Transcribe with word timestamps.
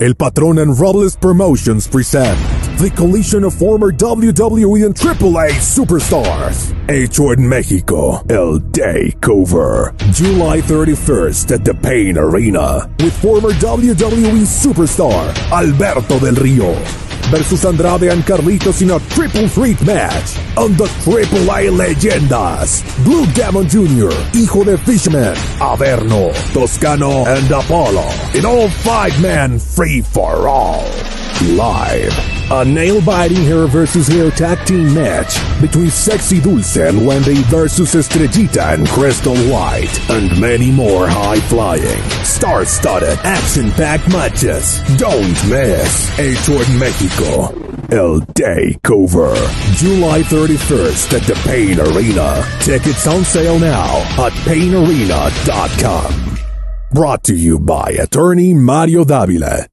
El 0.00 0.14
Patron 0.14 0.58
and 0.58 0.78
Robles 0.78 1.16
Promotions 1.16 1.88
present 1.88 2.38
the 2.78 2.88
collision 2.94 3.42
of 3.42 3.52
former 3.52 3.90
WWE 3.90 4.86
and 4.86 4.94
AAA 4.94 5.50
superstars. 5.58 6.72
Hecho 6.88 7.32
en 7.32 7.48
Mexico, 7.48 8.24
El 8.30 8.60
Takeover. 8.70 9.92
July 10.14 10.60
31st 10.60 11.50
at 11.50 11.64
the 11.64 11.74
Pain 11.74 12.16
Arena. 12.16 12.88
With 13.00 13.12
former 13.20 13.50
WWE 13.54 14.46
superstar 14.46 15.34
Alberto 15.50 16.20
Del 16.20 16.36
Rio 16.36 17.07
versus 17.30 17.64
Andrade 17.64 18.10
and 18.12 18.22
Carlitos 18.22 18.82
in 18.82 18.90
a 18.90 18.98
triple 19.10 19.48
threat 19.48 19.80
match 19.86 20.36
on 20.56 20.72
the 20.74 20.84
AAA 20.84 21.70
Leyendas. 21.70 22.82
Blue 23.04 23.26
Demon 23.32 23.68
Jr., 23.68 24.12
Hijo 24.32 24.64
de 24.64 24.78
Fishman, 24.78 25.34
Averno, 25.60 26.32
Toscano, 26.52 27.24
and 27.26 27.50
Apollo 27.50 28.08
in 28.34 28.44
all 28.44 28.68
five-man 28.68 29.58
free-for-all. 29.58 31.07
Live. 31.42 32.12
A 32.50 32.64
nail-biting 32.64 33.42
hair 33.44 33.66
versus 33.66 34.08
hair 34.08 34.30
tag 34.30 34.66
team 34.66 34.92
match 34.94 35.36
between 35.60 35.90
Sexy 35.90 36.40
Dulce 36.40 36.76
and 36.76 37.06
Wendy 37.06 37.42
versus 37.44 37.94
Estrellita 37.94 38.74
and 38.74 38.88
Crystal 38.88 39.36
White. 39.50 40.10
And 40.10 40.40
many 40.40 40.70
more 40.70 41.06
high-flying, 41.08 42.02
star-studded, 42.24 43.18
action-packed 43.22 44.08
matches. 44.08 44.80
Don't 44.96 45.48
miss. 45.48 46.08
Hecho 46.18 46.54
en 46.54 46.78
Mexico. 46.78 47.52
El 47.90 48.20
Takeover. 48.34 49.34
July 49.76 50.22
31st 50.22 51.12
at 51.14 51.22
the 51.22 51.34
Pain 51.46 51.78
Arena. 51.80 52.44
Tickets 52.60 53.06
on 53.06 53.24
sale 53.24 53.58
now 53.58 53.98
at 54.24 54.32
painarena.com. 54.44 56.38
Brought 56.92 57.24
to 57.24 57.34
you 57.34 57.58
by 57.58 57.90
attorney 57.90 58.54
Mario 58.54 59.04
Davila. 59.04 59.66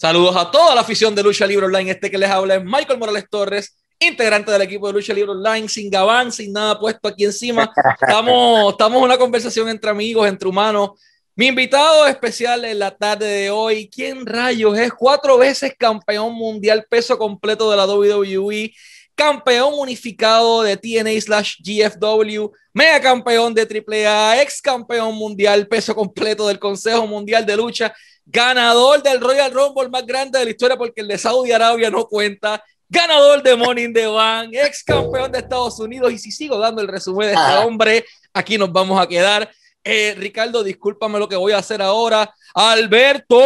Saludos 0.00 0.36
a 0.36 0.48
toda 0.48 0.76
la 0.76 0.82
afición 0.82 1.12
de 1.12 1.24
Lucha 1.24 1.44
Libre 1.44 1.66
Online. 1.66 1.90
Este 1.90 2.08
que 2.08 2.18
les 2.18 2.30
habla 2.30 2.54
es 2.54 2.64
Michael 2.64 3.00
Morales 3.00 3.24
Torres, 3.28 3.76
integrante 3.98 4.52
del 4.52 4.62
equipo 4.62 4.86
de 4.86 4.92
Lucha 4.92 5.12
Libre 5.12 5.32
Online, 5.32 5.68
sin 5.68 5.90
gabán, 5.90 6.30
sin 6.30 6.52
nada 6.52 6.78
puesto 6.78 7.08
aquí 7.08 7.24
encima. 7.24 7.68
Estamos, 8.00 8.70
estamos 8.78 8.98
en 8.98 9.02
una 9.02 9.18
conversación 9.18 9.68
entre 9.68 9.90
amigos, 9.90 10.28
entre 10.28 10.48
humanos. 10.48 10.90
Mi 11.34 11.48
invitado 11.48 12.06
especial 12.06 12.64
en 12.64 12.78
la 12.78 12.96
tarde 12.96 13.26
de 13.26 13.50
hoy, 13.50 13.90
¿quién 13.92 14.24
rayos 14.24 14.78
es? 14.78 14.92
Cuatro 14.92 15.36
veces 15.36 15.74
campeón 15.76 16.32
mundial 16.32 16.86
peso 16.88 17.18
completo 17.18 17.68
de 17.68 17.76
la 17.76 17.86
WWE, 17.86 18.72
campeón 19.18 19.74
unificado 19.74 20.62
de 20.62 20.76
TNA 20.76 21.20
slash 21.20 21.56
GFW, 21.60 22.52
mega 22.72 23.00
campeón 23.00 23.52
de 23.52 23.62
AAA, 23.62 24.40
ex 24.42 24.62
campeón 24.62 25.16
mundial 25.16 25.66
peso 25.66 25.92
completo 25.92 26.46
del 26.46 26.60
Consejo 26.60 27.04
Mundial 27.04 27.44
de 27.44 27.56
Lucha 27.56 27.92
ganador 28.30 29.02
del 29.02 29.20
Royal 29.20 29.50
Rumble 29.50 29.88
más 29.88 30.06
grande 30.06 30.38
de 30.38 30.44
la 30.44 30.50
historia 30.50 30.76
porque 30.76 31.00
el 31.00 31.08
de 31.08 31.18
Saudi 31.18 31.50
Arabia 31.50 31.90
no 31.90 32.06
cuenta, 32.06 32.62
ganador 32.88 33.42
de 33.42 33.56
Money 33.56 33.84
in 33.84 33.94
the 33.94 34.06
Bank, 34.06 34.50
ex 34.52 34.84
campeón 34.84 35.32
de 35.32 35.38
Estados 35.38 35.80
Unidos 35.80 36.12
y 36.12 36.18
si 36.18 36.30
sigo 36.30 36.58
dando 36.58 36.82
el 36.82 36.88
resumen 36.88 37.28
de 37.28 37.34
este 37.34 37.56
hombre, 37.56 38.04
aquí 38.32 38.58
nos 38.58 38.70
vamos 38.70 39.00
a 39.00 39.06
quedar. 39.06 39.50
Eh, 39.82 40.14
Ricardo, 40.18 40.62
discúlpame 40.62 41.18
lo 41.18 41.28
que 41.28 41.36
voy 41.36 41.52
a 41.52 41.58
hacer 41.58 41.80
ahora. 41.80 42.34
Alberto. 42.54 43.38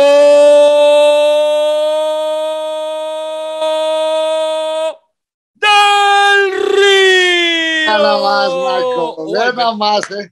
Nada 7.98 8.20
más, 8.20 8.50
Marco. 8.50 9.26
Nada 9.32 9.74
más, 9.74 10.10
eh. 10.10 10.30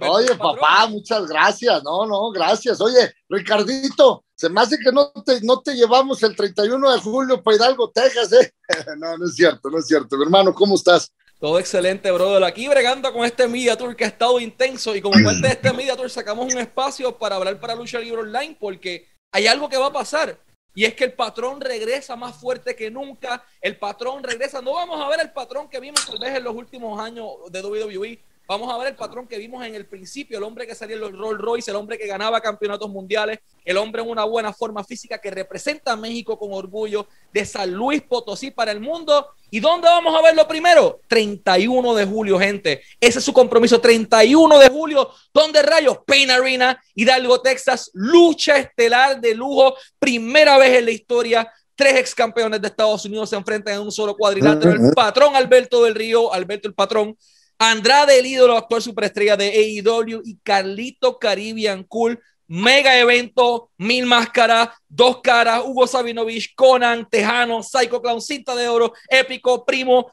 Oye, 0.00 0.34
papá, 0.34 0.86
muchas 0.88 1.26
gracias. 1.26 1.82
No, 1.84 2.06
no, 2.06 2.30
gracias. 2.30 2.80
Oye, 2.80 3.12
Ricardito, 3.28 4.24
se 4.34 4.48
me 4.48 4.60
hace 4.60 4.78
que 4.78 4.90
no 4.90 5.10
te, 5.24 5.40
no 5.42 5.60
te 5.60 5.74
llevamos 5.74 6.22
el 6.22 6.34
31 6.34 6.92
de 6.92 7.00
julio 7.00 7.42
para 7.42 7.56
Hidalgo, 7.56 7.90
Texas, 7.90 8.32
¿eh? 8.32 8.52
no, 8.98 9.16
no 9.16 9.26
es 9.26 9.34
cierto, 9.34 9.70
no 9.70 9.78
es 9.78 9.86
cierto. 9.86 10.16
Mi 10.16 10.24
hermano, 10.24 10.52
¿cómo 10.52 10.74
estás? 10.74 11.12
Todo 11.38 11.60
excelente, 11.60 12.10
brother. 12.10 12.42
Aquí 12.42 12.66
bregando 12.66 13.12
con 13.12 13.24
este 13.24 13.46
Media 13.46 13.76
Tour 13.76 13.94
que 13.94 14.04
ha 14.04 14.08
estado 14.08 14.40
intenso 14.40 14.96
y 14.96 15.00
como 15.00 15.22
parte 15.22 15.42
de 15.42 15.52
este 15.52 15.72
Media 15.72 15.96
Tour 15.96 16.10
sacamos 16.10 16.52
un 16.52 16.58
espacio 16.58 17.16
para 17.16 17.36
hablar 17.36 17.60
para 17.60 17.76
Lucha 17.76 18.00
Libre 18.00 18.22
Online 18.22 18.56
porque 18.58 19.06
hay 19.32 19.46
algo 19.46 19.68
que 19.68 19.76
va 19.76 19.86
a 19.86 19.92
pasar. 19.92 20.36
Y 20.74 20.84
es 20.84 20.94
que 20.94 21.04
el 21.04 21.12
patrón 21.12 21.60
regresa 21.60 22.14
más 22.14 22.36
fuerte 22.36 22.76
que 22.76 22.90
nunca. 22.90 23.44
El 23.60 23.76
patrón 23.78 24.22
regresa. 24.22 24.62
No 24.62 24.74
vamos 24.74 25.00
a 25.00 25.08
ver 25.08 25.20
el 25.20 25.30
patrón 25.30 25.68
que 25.68 25.80
vimos 25.80 26.06
tal 26.06 26.18
vez 26.18 26.36
en 26.36 26.44
los 26.44 26.54
últimos 26.54 27.00
años 27.00 27.26
de 27.50 27.62
WWE, 27.62 28.18
Vamos 28.48 28.72
a 28.72 28.78
ver 28.78 28.88
el 28.88 28.96
patrón 28.96 29.28
que 29.28 29.36
vimos 29.36 29.62
en 29.66 29.74
el 29.74 29.84
principio, 29.84 30.38
el 30.38 30.44
hombre 30.44 30.66
que 30.66 30.74
salía 30.74 30.96
en 30.96 31.02
los 31.02 31.12
Rolls 31.12 31.38
Royce, 31.38 31.70
el 31.70 31.76
hombre 31.76 31.98
que 31.98 32.06
ganaba 32.06 32.40
campeonatos 32.40 32.88
mundiales, 32.88 33.40
el 33.62 33.76
hombre 33.76 34.00
en 34.00 34.08
una 34.08 34.24
buena 34.24 34.54
forma 34.54 34.82
física 34.82 35.18
que 35.18 35.30
representa 35.30 35.92
a 35.92 35.96
México 35.96 36.38
con 36.38 36.54
orgullo, 36.54 37.06
de 37.30 37.44
San 37.44 37.70
Luis 37.70 38.00
Potosí 38.00 38.50
para 38.50 38.72
el 38.72 38.80
mundo. 38.80 39.26
¿Y 39.50 39.60
dónde 39.60 39.86
vamos 39.86 40.18
a 40.18 40.22
verlo 40.22 40.48
primero? 40.48 41.02
31 41.08 41.94
de 41.94 42.06
julio, 42.06 42.38
gente. 42.38 42.80
Ese 42.98 43.18
es 43.18 43.24
su 43.26 43.34
compromiso, 43.34 43.82
31 43.82 44.58
de 44.58 44.68
julio. 44.70 45.10
¿Dónde 45.34 45.60
rayos? 45.60 45.98
Pain 46.06 46.30
Arena, 46.30 46.82
Hidalgo, 46.94 47.42
Texas, 47.42 47.90
lucha 47.92 48.56
estelar 48.56 49.20
de 49.20 49.34
lujo, 49.34 49.74
primera 49.98 50.56
vez 50.56 50.78
en 50.78 50.86
la 50.86 50.90
historia 50.90 51.52
tres 51.74 51.94
ex 51.96 52.12
campeones 52.12 52.60
de 52.60 52.66
Estados 52.66 53.04
Unidos 53.04 53.30
se 53.30 53.36
enfrentan 53.36 53.74
en 53.74 53.82
un 53.82 53.92
solo 53.92 54.16
cuadrilátero. 54.16 54.72
El 54.72 54.92
patrón 54.94 55.36
Alberto 55.36 55.84
del 55.84 55.94
Río, 55.94 56.32
Alberto 56.32 56.66
el 56.66 56.74
patrón, 56.74 57.16
Andrade, 57.58 58.18
el 58.18 58.26
ídolo, 58.26 58.56
actual 58.56 58.82
superestrella 58.82 59.36
de 59.36 59.48
AEW, 59.48 60.22
y 60.24 60.38
Carlito 60.38 61.18
Caribbean 61.18 61.84
Cool. 61.84 62.20
Mega 62.46 62.98
evento, 62.98 63.70
mil 63.76 64.06
máscaras, 64.06 64.70
dos 64.88 65.20
caras, 65.20 65.62
Hugo 65.66 65.86
Sabinovich, 65.86 66.54
Conan, 66.54 67.06
Tejano, 67.06 67.62
Psycho 67.62 68.00
Clown, 68.00 68.22
cinta 68.22 68.54
de 68.54 68.68
oro, 68.68 68.94
épico, 69.10 69.66
primo. 69.66 70.10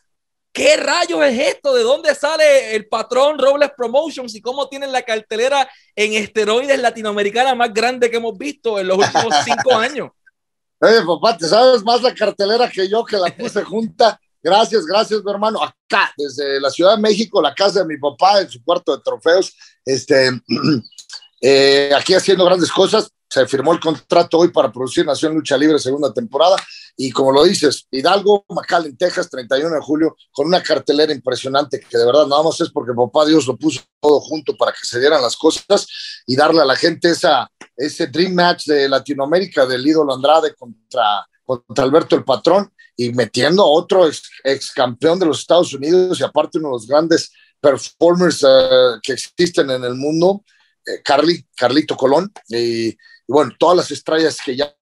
¿Qué 0.52 0.76
rayos 0.76 1.24
es 1.24 1.40
esto? 1.40 1.74
¿De 1.74 1.84
dónde 1.84 2.14
sale 2.16 2.76
el 2.76 2.88
patrón 2.88 3.38
Robles 3.38 3.72
Promotions 3.76 4.36
y 4.36 4.42
cómo 4.42 4.68
tienen 4.68 4.92
la 4.92 5.04
cartelera 5.04 5.70
en 5.96 6.14
esteroides 6.14 6.80
latinoamericana 6.80 7.56
más 7.56 7.74
grande 7.74 8.10
que 8.10 8.18
hemos 8.18 8.38
visto 8.38 8.80
en 8.80 8.88
los 8.88 8.98
últimos 8.98 9.34
cinco 9.46 9.74
años? 9.78 10.10
Oye, 10.80 11.06
papá, 11.06 11.38
te 11.38 11.48
sabes 11.48 11.84
más 11.84 12.02
la 12.02 12.14
cartelera 12.14 12.70
que 12.70 12.90
yo 12.90 13.06
que 13.06 13.18
la 13.18 13.36
puse 13.36 13.64
junta. 13.64 14.20
Gracias, 14.46 14.86
gracias, 14.86 15.24
mi 15.24 15.32
hermano. 15.32 15.60
Acá, 15.60 16.14
desde 16.16 16.62
la 16.62 16.70
Ciudad 16.70 16.96
de 16.96 17.02
México, 17.02 17.42
la 17.42 17.56
casa 17.56 17.80
de 17.80 17.88
mi 17.88 17.98
papá, 17.98 18.42
en 18.42 18.50
su 18.52 18.64
cuarto 18.64 18.96
de 18.96 19.02
trofeos, 19.02 19.52
este, 19.84 20.40
eh, 21.42 21.90
aquí 21.98 22.14
haciendo 22.14 22.46
grandes 22.46 22.72
cosas. 22.72 23.10
Se 23.28 23.48
firmó 23.48 23.74
el 23.74 23.80
contrato 23.80 24.38
hoy 24.38 24.50
para 24.50 24.72
producir 24.72 25.04
Nación 25.04 25.34
Lucha 25.34 25.58
Libre 25.58 25.80
segunda 25.80 26.14
temporada. 26.14 26.58
Y 26.96 27.10
como 27.10 27.32
lo 27.32 27.44
dices, 27.44 27.88
Hidalgo, 27.90 28.46
en 28.86 28.98
Texas, 28.98 29.32
31 29.32 29.74
de 29.74 29.82
julio, 29.82 30.16
con 30.32 30.46
una 30.46 30.62
cartelera 30.62 31.12
impresionante 31.12 31.80
que 31.80 31.98
de 31.98 32.06
verdad 32.06 32.28
nada 32.28 32.44
más 32.44 32.62
es 32.62 32.70
porque 32.70 32.94
papá 32.94 33.26
Dios 33.26 33.48
lo 33.48 33.58
puso 33.58 33.82
todo 34.00 34.20
junto 34.20 34.56
para 34.56 34.74
que 34.74 34.86
se 34.86 35.00
dieran 35.00 35.24
las 35.24 35.36
cosas 35.36 35.88
y 36.28 36.36
darle 36.36 36.62
a 36.62 36.66
la 36.66 36.76
gente 36.76 37.10
esa, 37.10 37.50
ese 37.76 38.06
dream 38.06 38.36
match 38.36 38.68
de 38.68 38.88
Latinoamérica 38.88 39.66
del 39.66 39.86
ídolo 39.88 40.14
Andrade 40.14 40.54
contra, 40.54 41.26
contra 41.44 41.84
Alberto 41.84 42.16
el 42.16 42.24
Patrón 42.24 42.72
y 42.96 43.12
metiendo 43.12 43.64
a 43.64 43.70
otro 43.70 44.08
ex, 44.08 44.72
campeón 44.72 45.20
de 45.20 45.26
los 45.26 45.40
Estados 45.40 45.74
Unidos 45.74 46.20
y 46.20 46.24
aparte 46.24 46.58
uno 46.58 46.70
de 46.70 46.74
los 46.74 46.88
grandes 46.88 47.32
performers 47.60 48.44
eh, 48.44 49.00
que 49.02 49.14
existen 49.14 49.70
en 49.70 49.84
el 49.84 49.96
mundo, 49.96 50.44
eh, 50.86 51.02
Carly, 51.04 51.46
Carlito 51.56 51.96
Colón, 51.98 52.32
y, 52.48 52.96
bueno, 53.28 53.52
todas 53.58 53.78
las 53.78 53.92
estrellas 53.92 54.38
que 54.44 54.56
ya... 54.56 54.76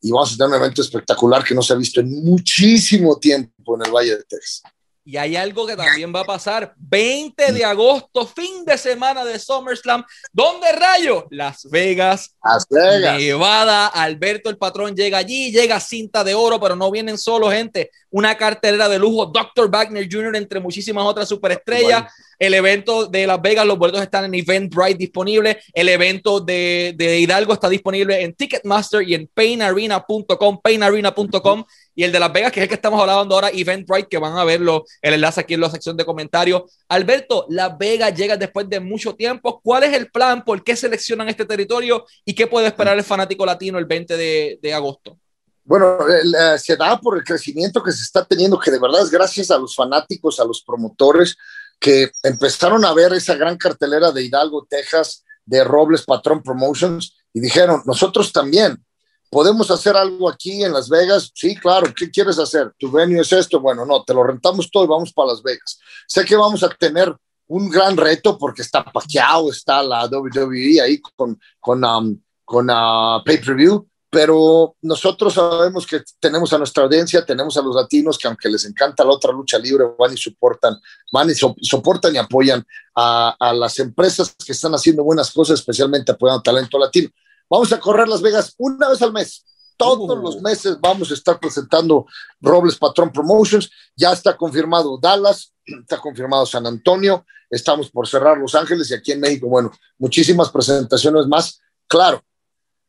Y 0.00 0.10
vamos 0.10 0.34
a 0.34 0.36
tener 0.36 0.50
un 0.50 0.62
evento 0.62 0.82
espectacular 0.82 1.42
que 1.42 1.54
no 1.54 1.62
se 1.62 1.72
ha 1.72 1.76
visto 1.76 2.00
en 2.00 2.10
muchísimo 2.24 3.18
tiempo 3.18 3.76
en 3.76 3.86
el 3.86 3.92
Valle 3.92 4.16
de 4.16 4.24
Texas. 4.24 4.62
Y 5.06 5.18
hay 5.18 5.36
algo 5.36 5.66
que 5.66 5.76
también 5.76 6.14
va 6.14 6.20
a 6.20 6.24
pasar. 6.24 6.72
20 6.78 7.52
de 7.52 7.64
agosto, 7.64 8.26
fin 8.26 8.64
de 8.64 8.78
semana 8.78 9.22
de 9.22 9.38
SummerSlam. 9.38 10.02
¿Dónde 10.32 10.72
rayo? 10.72 11.26
Las 11.30 11.68
Vegas, 11.70 12.34
Las 12.42 12.66
Vegas. 12.70 13.18
Nevada. 13.18 13.88
Alberto 13.88 14.48
el 14.48 14.56
patrón 14.56 14.96
llega 14.96 15.18
allí, 15.18 15.52
llega 15.52 15.78
cinta 15.78 16.24
de 16.24 16.34
oro, 16.34 16.58
pero 16.58 16.74
no 16.74 16.90
vienen 16.90 17.18
solo 17.18 17.50
gente. 17.50 17.90
Una 18.10 18.36
cartelera 18.38 18.88
de 18.88 18.98
lujo. 18.98 19.26
Dr. 19.26 19.70
Wagner 19.70 20.08
Jr., 20.10 20.36
entre 20.36 20.58
muchísimas 20.58 21.04
otras 21.04 21.28
superestrellas. 21.28 22.10
El 22.38 22.54
evento 22.54 23.06
de 23.06 23.26
Las 23.26 23.40
Vegas, 23.40 23.66
los 23.66 23.78
boletos 23.78 24.02
están 24.02 24.24
en 24.24 24.34
Eventbrite 24.34 24.98
disponible. 24.98 25.60
El 25.72 25.88
evento 25.88 26.40
de, 26.40 26.94
de 26.96 27.20
Hidalgo 27.20 27.52
está 27.52 27.68
disponible 27.68 28.22
en 28.22 28.34
Ticketmaster 28.34 29.02
y 29.08 29.14
en 29.14 29.28
painarena.com, 29.34 30.60
painarena.com 30.62 31.64
y 31.94 32.04
el 32.04 32.12
de 32.12 32.20
Las 32.20 32.32
Vegas, 32.32 32.52
que 32.52 32.60
es 32.60 32.64
el 32.64 32.68
que 32.68 32.74
estamos 32.74 33.00
hablando 33.00 33.34
ahora, 33.34 33.50
Eventbrite, 33.50 34.08
que 34.08 34.18
van 34.18 34.36
a 34.36 34.44
verlo, 34.44 34.84
el 35.00 35.14
enlace 35.14 35.40
aquí 35.40 35.54
en 35.54 35.60
la 35.60 35.70
sección 35.70 35.96
de 35.96 36.04
comentarios. 36.04 36.62
Alberto, 36.88 37.46
Las 37.48 37.76
Vegas 37.78 38.14
llega 38.14 38.36
después 38.36 38.68
de 38.68 38.80
mucho 38.80 39.14
tiempo. 39.14 39.60
¿Cuál 39.62 39.84
es 39.84 39.94
el 39.94 40.10
plan? 40.10 40.44
¿Por 40.44 40.62
qué 40.64 40.74
seleccionan 40.76 41.28
este 41.28 41.44
territorio? 41.44 42.04
¿Y 42.24 42.34
qué 42.34 42.46
puede 42.46 42.66
esperar 42.66 42.96
el 42.96 43.04
fanático 43.04 43.46
latino 43.46 43.78
el 43.78 43.84
20 43.84 44.16
de, 44.16 44.74
agosto? 44.74 45.16
Bueno, 45.62 45.98
se 46.58 46.76
da 46.76 47.00
por 47.00 47.16
el 47.16 47.24
crecimiento 47.24 47.82
que 47.82 47.92
se 47.92 48.02
está 48.02 48.24
teniendo, 48.24 48.58
que 48.58 48.70
de 48.70 48.78
verdad 48.78 49.02
es 49.02 49.10
gracias 49.10 49.50
a 49.50 49.58
los 49.58 49.74
fanáticos, 49.74 50.38
a 50.40 50.44
los 50.44 50.62
promotores, 50.62 51.36
que 51.78 52.10
empezaron 52.22 52.84
a 52.84 52.92
ver 52.94 53.12
esa 53.12 53.34
gran 53.34 53.56
cartelera 53.56 54.12
de 54.12 54.24
Hidalgo, 54.24 54.66
Texas, 54.68 55.24
de 55.44 55.62
Robles 55.64 56.04
Patrón 56.04 56.42
Promotions, 56.42 57.16
y 57.32 57.40
dijeron, 57.40 57.82
nosotros 57.84 58.32
también, 58.32 58.82
¿podemos 59.30 59.70
hacer 59.70 59.96
algo 59.96 60.28
aquí 60.28 60.62
en 60.62 60.72
Las 60.72 60.88
Vegas? 60.88 61.30
Sí, 61.34 61.56
claro, 61.56 61.92
¿qué 61.94 62.10
quieres 62.10 62.38
hacer? 62.38 62.72
¿Tu 62.78 62.90
venue 62.90 63.20
es 63.20 63.32
esto? 63.32 63.60
Bueno, 63.60 63.84
no, 63.84 64.04
te 64.04 64.14
lo 64.14 64.22
rentamos 64.22 64.70
todo 64.70 64.84
y 64.84 64.88
vamos 64.88 65.12
para 65.12 65.32
Las 65.32 65.42
Vegas. 65.42 65.78
Sé 66.06 66.24
que 66.24 66.36
vamos 66.36 66.62
a 66.62 66.68
tener 66.68 67.14
un 67.46 67.68
gran 67.68 67.96
reto 67.96 68.38
porque 68.38 68.62
está 68.62 68.84
Pacquiao, 68.84 69.50
está 69.50 69.82
la 69.82 70.06
WWE 70.06 70.80
ahí 70.80 71.00
con, 71.16 71.38
con, 71.60 71.84
um, 71.84 72.18
con 72.44 72.70
uh, 72.70 73.22
pay-per-view, 73.24 73.86
pero 74.14 74.76
nosotros 74.80 75.34
sabemos 75.34 75.84
que 75.84 76.00
tenemos 76.20 76.52
a 76.52 76.58
nuestra 76.58 76.84
audiencia, 76.84 77.26
tenemos 77.26 77.56
a 77.56 77.62
los 77.62 77.74
latinos 77.74 78.16
que 78.16 78.28
aunque 78.28 78.48
les 78.48 78.64
encanta 78.64 79.02
la 79.02 79.10
otra 79.10 79.32
lucha 79.32 79.58
libre, 79.58 79.86
van 79.98 80.14
y 80.14 80.16
soportan, 80.16 80.76
van 81.10 81.30
y 81.30 81.34
soportan 81.34 82.14
y 82.14 82.18
apoyan 82.18 82.64
a, 82.94 83.34
a, 83.40 83.52
las 83.52 83.76
empresas 83.80 84.32
que 84.46 84.52
están 84.52 84.72
haciendo 84.72 85.02
buenas 85.02 85.32
cosas, 85.32 85.58
especialmente 85.58 86.12
apoyando 86.12 86.42
talento 86.42 86.78
latino. 86.78 87.08
Vamos 87.50 87.72
a 87.72 87.80
correr 87.80 88.06
Las 88.06 88.22
Vegas 88.22 88.54
una 88.56 88.88
vez 88.88 89.02
al 89.02 89.12
mes. 89.12 89.44
Todos 89.76 90.16
los 90.16 90.40
meses 90.40 90.78
vamos 90.80 91.10
a 91.10 91.14
estar 91.14 91.40
presentando 91.40 92.06
Robles 92.40 92.76
Patrón 92.76 93.10
Promotions. 93.10 93.68
Ya 93.96 94.12
está 94.12 94.36
confirmado 94.36 94.96
Dallas, 94.96 95.52
está 95.66 95.98
confirmado 95.98 96.46
San 96.46 96.68
Antonio, 96.68 97.26
estamos 97.50 97.90
por 97.90 98.06
cerrar 98.06 98.38
Los 98.38 98.54
Ángeles 98.54 98.92
y 98.92 98.94
aquí 98.94 99.10
en 99.10 99.18
México, 99.18 99.48
bueno, 99.48 99.72
muchísimas 99.98 100.50
presentaciones 100.50 101.26
más. 101.26 101.60
Claro, 101.88 102.22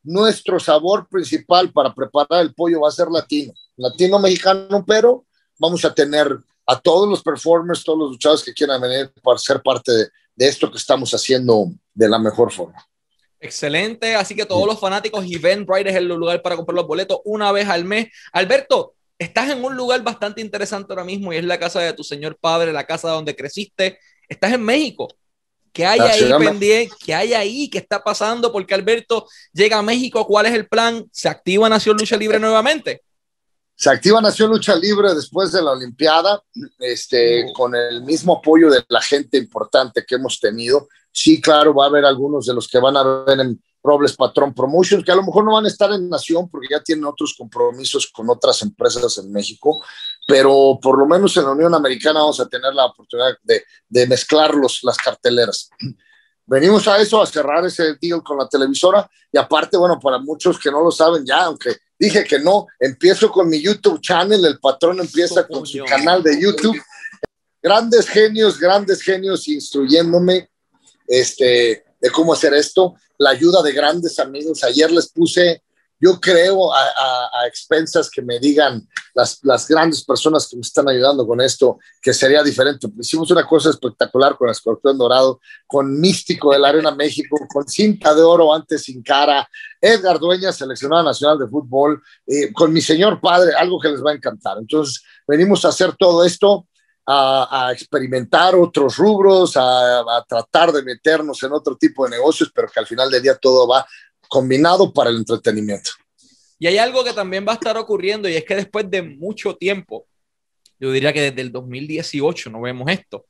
nuestro 0.05 0.59
sabor 0.59 1.07
principal 1.09 1.71
para 1.71 1.93
preparar 1.93 2.41
el 2.41 2.53
pollo 2.53 2.81
va 2.81 2.89
a 2.89 2.91
ser 2.91 3.07
latino, 3.09 3.53
latino 3.75 4.19
mexicano, 4.19 4.83
pero 4.85 5.25
vamos 5.59 5.83
a 5.83 5.93
tener 5.93 6.37
a 6.65 6.79
todos 6.79 7.07
los 7.07 7.21
performers, 7.21 7.83
todos 7.83 7.99
los 7.99 8.11
luchadores 8.11 8.43
que 8.43 8.53
quieran 8.53 8.81
venir 8.81 9.11
para 9.21 9.37
ser 9.37 9.61
parte 9.61 9.91
de, 9.91 10.47
esto 10.47 10.69
que 10.69 10.77
estamos 10.77 11.13
haciendo 11.13 11.71
de 11.93 12.09
la 12.09 12.19
mejor 12.19 12.51
forma. 12.51 12.85
Excelente, 13.39 14.15
así 14.15 14.35
que 14.35 14.45
todos 14.45 14.65
los 14.65 14.79
fanáticos, 14.79 15.25
Eventbrite 15.29 15.89
es 15.89 15.95
el 15.95 16.07
lugar 16.07 16.41
para 16.41 16.55
comprar 16.55 16.75
los 16.75 16.87
boletos 16.87 17.19
una 17.25 17.51
vez 17.51 17.67
al 17.67 17.85
mes. 17.85 18.07
Alberto, 18.31 18.95
estás 19.19 19.49
en 19.49 19.63
un 19.63 19.75
lugar 19.75 20.03
bastante 20.03 20.41
interesante 20.41 20.91
ahora 20.91 21.03
mismo 21.03 21.31
y 21.31 21.37
es 21.37 21.45
la 21.45 21.59
casa 21.59 21.79
de 21.79 21.93
tu 21.93 22.03
señor 22.03 22.37
padre, 22.37 22.73
la 22.73 22.85
casa 22.85 23.09
donde 23.09 23.35
creciste. 23.35 23.99
Estás 24.27 24.53
en 24.53 24.63
México. 24.63 25.07
¿Qué 25.75 25.85
hay 25.85 25.99
ahí 25.99 26.31
pendiente? 26.39 26.95
¿Qué 27.03 27.13
hay 27.13 27.33
ahí? 27.33 27.69
¿Qué 27.69 27.79
está 27.79 28.01
pasando? 28.01 28.49
Porque 28.49 28.73
Alberto 28.73 29.27
llega 29.51 29.77
a 29.77 29.81
México. 29.81 30.25
¿Cuál 30.25 30.45
es 30.45 30.53
el 30.53 30.69
plan? 30.69 31.05
¿Se 31.11 31.27
activa 31.27 31.67
Nación 31.67 31.97
Lucha 31.97 32.15
Libre 32.15 32.39
nuevamente? 32.39 33.03
Se 33.75 33.89
activa 33.89 34.21
Nación 34.21 34.51
Lucha 34.51 34.73
Libre 34.73 35.13
después 35.13 35.51
de 35.51 35.61
la 35.61 35.71
Olimpiada, 35.71 36.41
este, 36.79 37.51
con 37.53 37.75
el 37.75 38.03
mismo 38.03 38.37
apoyo 38.37 38.69
de 38.71 38.85
la 38.87 39.01
gente 39.01 39.37
importante 39.37 40.05
que 40.07 40.15
hemos 40.15 40.39
tenido. 40.39 40.87
Sí, 41.11 41.41
claro, 41.41 41.75
va 41.75 41.83
a 41.83 41.89
haber 41.89 42.05
algunos 42.05 42.45
de 42.45 42.53
los 42.53 42.69
que 42.69 42.79
van 42.79 42.95
a 42.95 43.03
ver 43.03 43.41
en 43.41 43.61
Robles 43.83 44.15
Patrón 44.15 44.53
Promotions, 44.53 45.03
que 45.03 45.11
a 45.11 45.15
lo 45.15 45.23
mejor 45.23 45.43
no 45.43 45.53
van 45.53 45.65
a 45.65 45.67
estar 45.67 45.91
en 45.91 46.09
Nación 46.09 46.49
porque 46.49 46.67
ya 46.71 46.79
tienen 46.81 47.03
otros 47.03 47.35
compromisos 47.37 48.07
con 48.07 48.29
otras 48.29 48.61
empresas 48.61 49.17
en 49.17 49.29
México, 49.29 49.83
pero 50.25 50.79
por 50.81 50.97
lo 50.97 51.05
menos 51.05 51.35
en 51.37 51.43
la 51.43 51.51
Unión 51.51 51.73
Americana 51.73 52.19
vamos 52.19 52.39
a 52.39 52.47
tener 52.47 52.73
la 52.73 52.85
oportunidad 52.85 53.37
de, 53.43 53.63
de 53.87 54.07
mezclar 54.07 54.55
los, 54.55 54.83
las 54.83 54.97
carteleras. 54.97 55.69
Venimos 56.47 56.87
a 56.87 57.01
eso, 57.01 57.21
a 57.21 57.25
cerrar 57.25 57.65
ese 57.65 57.95
deal 57.99 58.21
con 58.23 58.37
la 58.37 58.47
televisora 58.47 59.09
y 59.31 59.37
aparte, 59.37 59.77
bueno, 59.77 59.99
para 59.99 60.19
muchos 60.19 60.59
que 60.59 60.69
no 60.69 60.83
lo 60.83 60.91
saben 60.91 61.25
ya, 61.25 61.45
aunque 61.45 61.75
dije 61.97 62.23
que 62.23 62.37
no, 62.39 62.67
empiezo 62.79 63.31
con 63.31 63.49
mi 63.49 63.59
YouTube 63.59 63.99
channel, 63.99 64.45
el 64.45 64.59
patrón 64.59 64.99
empieza 64.99 65.47
con 65.47 65.65
su 65.65 65.83
canal 65.85 66.21
de 66.21 66.39
YouTube. 66.39 66.79
Grandes 67.61 68.07
genios, 68.07 68.59
grandes 68.59 69.01
genios 69.01 69.47
instruyéndome 69.47 70.51
este, 71.07 71.83
de 71.99 72.11
cómo 72.11 72.33
hacer 72.33 72.53
esto, 72.53 72.93
la 73.17 73.31
ayuda 73.31 73.63
de 73.63 73.73
grandes 73.73 74.19
amigos. 74.19 74.63
Ayer 74.63 74.91
les 74.91 75.07
puse 75.07 75.63
yo 75.99 76.19
creo 76.19 76.73
a, 76.73 76.77
a, 76.77 77.47
expensas 77.47 78.09
que 78.09 78.21
me 78.21 78.39
digan 78.39 78.85
las, 79.13 79.39
las, 79.43 79.67
grandes 79.67 80.03
personas 80.03 80.47
que 80.47 80.57
me 80.57 80.61
están 80.61 80.89
ayudando 80.89 81.25
con 81.25 81.39
esto, 81.39 81.79
que 82.01 82.13
sería 82.13 82.43
diferente. 82.43 82.87
Hicimos 82.99 83.31
una 83.31 83.45
cosa 83.47 83.69
espectacular 83.69 84.37
con 84.37 84.49
Escorpión 84.49 84.97
Dorado, 84.97 85.39
con 85.65 85.99
Místico 85.99 86.51
de 86.51 86.59
la 86.59 86.69
Arena 86.69 86.91
México, 86.95 87.37
con 87.51 87.67
Cinta 87.67 88.13
de 88.13 88.21
Oro 88.21 88.53
antes 88.53 88.83
sin 88.83 89.01
cara, 89.01 89.47
Edgar 89.79 90.19
Dueña, 90.19 90.51
seleccionado 90.51 91.03
nacional 91.03 91.39
de 91.39 91.47
fútbol, 91.47 92.01
eh, 92.27 92.51
con 92.51 92.73
mi 92.73 92.81
señor 92.81 93.21
padre, 93.21 93.53
algo 93.55 93.79
que 93.79 93.89
les 93.89 94.03
va 94.03 94.11
a 94.11 94.15
encantar. 94.15 94.57
Entonces, 94.59 95.01
venimos 95.27 95.63
a 95.63 95.69
hacer 95.69 95.95
todo 95.97 96.23
esto. 96.23 96.67
A, 97.07 97.67
a 97.67 97.71
experimentar 97.71 98.55
otros 98.55 98.97
rubros, 98.97 99.55
a, 99.57 99.99
a 99.99 100.25
tratar 100.27 100.71
de 100.71 100.81
meternos 100.81 101.43
en 101.43 101.53
otro 101.53 101.77
tipo 101.77 102.03
de 102.03 102.09
negocios, 102.09 102.51
pero 102.51 102.67
que 102.67 102.79
al 102.79 102.87
final 102.87 103.11
del 103.11 103.21
día 103.21 103.35
todo 103.35 103.67
va 103.67 103.85
combinado 104.27 104.91
para 104.91 105.09
el 105.09 105.17
entretenimiento. 105.17 105.91
Y 106.59 106.67
hay 106.67 106.77
algo 106.77 107.03
que 107.03 107.13
también 107.13 107.45
va 107.47 107.51
a 107.51 107.55
estar 107.55 107.77
ocurriendo 107.77 108.29
y 108.29 108.35
es 108.35 108.45
que 108.45 108.55
después 108.55 108.89
de 108.89 109.01
mucho 109.01 109.55
tiempo, 109.55 110.07
yo 110.79 110.91
diría 110.91 111.13
que 111.13 111.21
desde 111.21 111.41
el 111.41 111.51
2018 111.51 112.49
no 112.49 112.61
vemos 112.61 112.89
esto. 112.91 113.25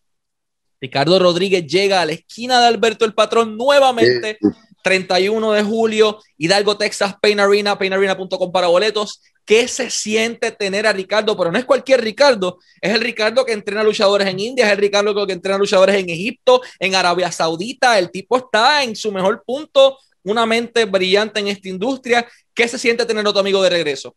Ricardo 0.79 1.17
Rodríguez 1.19 1.65
llega 1.65 2.01
a 2.01 2.05
la 2.05 2.13
esquina 2.13 2.59
de 2.59 2.67
Alberto 2.67 3.05
el 3.05 3.13
Patrón 3.13 3.57
nuevamente, 3.57 4.37
31 4.83 5.53
de 5.53 5.63
julio, 5.63 6.19
Hidalgo, 6.37 6.77
Texas, 6.77 7.15
Pain 7.19 7.39
Arena, 7.39 7.77
painarena.com 7.77 8.51
para 8.51 8.67
boletos. 8.67 9.21
¿Qué 9.43 9.67
se 9.67 9.89
siente 9.89 10.51
tener 10.51 10.85
a 10.85 10.93
Ricardo? 10.93 11.35
Pero 11.37 11.51
no 11.51 11.57
es 11.57 11.65
cualquier 11.65 12.01
Ricardo, 12.01 12.59
es 12.81 12.93
el 12.93 13.01
Ricardo 13.01 13.45
que 13.45 13.53
entrena 13.53 13.83
luchadores 13.83 14.27
en 14.27 14.39
India, 14.39 14.65
es 14.65 14.71
el 14.71 14.77
Ricardo 14.77 15.25
que 15.25 15.33
entrena 15.33 15.57
luchadores 15.57 15.95
en 15.95 16.09
Egipto, 16.09 16.61
en 16.79 16.93
Arabia 16.93 17.31
Saudita. 17.31 17.97
El 17.97 18.11
tipo 18.11 18.37
está 18.37 18.83
en 18.83 18.95
su 18.95 19.11
mejor 19.11 19.43
punto, 19.43 19.97
una 20.25 20.45
mente 20.45 20.85
brillante 20.85 21.39
en 21.39 21.47
esta 21.47 21.69
industria. 21.69 22.27
¿Qué 22.53 22.67
se 22.67 22.77
siente 22.77 23.05
tener 23.05 23.25
otro 23.25 23.39
amigo 23.39 23.63
de 23.63 23.69
regreso? 23.69 24.15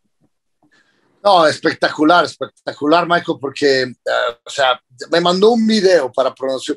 No, 1.23 1.47
espectacular, 1.47 2.25
espectacular, 2.25 3.07
Michael, 3.07 3.39
porque, 3.41 3.85
uh, 3.85 4.35
o 4.45 4.51
sea, 4.51 4.81
me 5.11 5.21
mandó 5.21 5.51
un 5.51 5.67
video 5.67 6.13
para, 6.13 6.35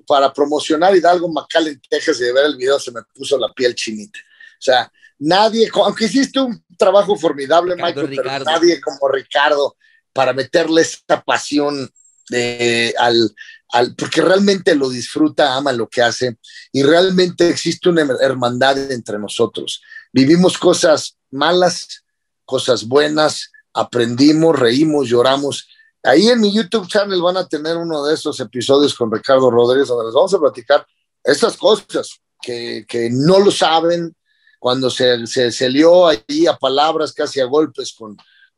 para 0.08 0.34
promocionar 0.34 0.96
Hidalgo 0.96 1.32
McAllen, 1.32 1.80
Texas, 1.88 2.20
y 2.20 2.24
de 2.24 2.34
ver 2.34 2.46
el 2.46 2.58
video 2.58 2.80
se 2.80 2.92
me 2.92 3.02
puso 3.14 3.38
la 3.38 3.54
piel 3.54 3.76
chinita. 3.76 4.20
O 4.20 4.62
sea, 4.62 4.92
nadie, 5.20 5.70
aunque 5.74 6.06
hiciste 6.06 6.40
un 6.40 6.64
trabajo 6.78 7.16
formidable, 7.16 7.76
Michael, 7.76 8.14
pero 8.16 8.44
nadie 8.44 8.82
como 8.82 9.08
Ricardo 9.10 9.78
para 10.12 10.34
meterle 10.34 10.82
esa 10.82 11.22
pasión 11.22 11.90
de, 12.32 12.96
al, 12.98 13.96
porque 13.96 14.22
realmente 14.22 14.74
lo 14.76 14.90
disfruta, 14.90 15.56
ama 15.56 15.72
lo 15.74 15.88
que 15.88 16.02
hace 16.02 16.38
y 16.72 16.84
realmente 16.84 17.50
existe 17.50 17.90
una 17.90 18.02
hermandad 18.22 18.92
entre 18.92 19.20
nosotros. 19.20 19.82
Vivimos 20.12 20.58
cosas 20.58 21.18
malas, 21.30 22.04
cosas 22.46 22.88
buenas, 22.88 23.52
aprendimos, 23.74 24.58
reímos, 24.58 25.08
lloramos. 25.08 25.68
Ahí 26.04 26.30
en 26.30 26.40
mi 26.40 26.54
YouTube 26.54 26.88
channel 26.88 27.22
van 27.22 27.38
a 27.38 27.48
tener 27.48 27.78
uno 27.78 28.04
de 28.04 28.14
esos 28.14 28.40
episodios 28.40 28.96
con 28.96 29.12
Ricardo 29.12 29.52
Rodríguez 29.52 29.88
donde 29.88 30.06
les 30.06 30.14
vamos 30.14 30.34
a 30.34 30.40
platicar 30.40 30.86
estas 31.24 31.56
cosas 31.58 32.20
que, 32.42 32.86
que 32.88 33.10
no 33.12 33.40
lo 33.40 33.52
saben, 33.52 34.16
cuando 34.60 34.92
se, 34.92 35.26
se, 35.26 35.52
se 35.52 35.70
lió 35.70 36.08
ahí 36.08 36.46
a 36.48 36.56
palabras, 36.56 37.14
casi 37.14 37.40
a 37.40 37.46
golpes 37.46 37.96
con, 37.98 38.16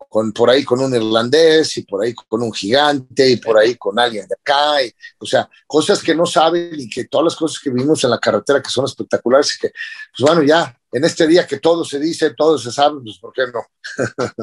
con, 0.09 0.31
por 0.31 0.49
ahí 0.49 0.63
con 0.63 0.79
un 0.79 0.93
irlandés 0.93 1.77
y 1.77 1.83
por 1.83 2.03
ahí 2.03 2.13
con 2.13 2.41
un 2.41 2.53
gigante 2.53 3.29
y 3.29 3.37
por 3.37 3.57
ahí 3.57 3.75
con 3.75 3.97
alguien 3.99 4.27
de 4.27 4.35
acá, 4.35 4.77
o 5.17 5.25
sea, 5.25 5.49
cosas 5.67 6.01
que 6.01 6.15
no 6.15 6.25
saben 6.25 6.79
y 6.79 6.89
que 6.89 7.05
todas 7.05 7.25
las 7.25 7.35
cosas 7.35 7.59
que 7.59 7.69
vimos 7.69 8.03
en 8.03 8.09
la 8.09 8.19
carretera 8.19 8.61
que 8.61 8.69
son 8.69 8.85
espectaculares 8.85 9.55
y 9.55 9.59
que, 9.59 9.69
pues 9.69 10.27
bueno, 10.27 10.43
ya 10.43 10.77
en 10.93 11.03
este 11.03 11.27
día 11.27 11.47
que 11.47 11.59
todo 11.59 11.83
se 11.83 11.99
dice, 11.99 12.33
todo 12.35 12.57
se 12.57 12.71
sabe, 12.71 12.99
pues 13.03 13.17
¿por 13.17 13.33
qué 13.33 13.43
no? 13.51 13.65